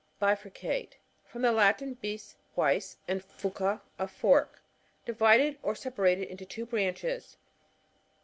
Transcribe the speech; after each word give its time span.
Bifurcate— 0.19 0.93
From 1.27 1.43
the 1.43 1.51
Latin, 1.51 1.95
few, 1.95 2.17
twice, 2.55 2.97
and 3.07 3.21
furca^ 3.21 3.81
a 3.99 4.07
fork. 4.07 4.63
Divided 5.05 5.59
or 5.61 5.75
separated 5.75 6.27
into 6.27 6.43
two 6.43 6.65
branches. 6.65 7.37